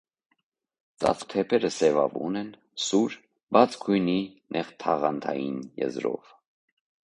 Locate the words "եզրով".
5.85-6.35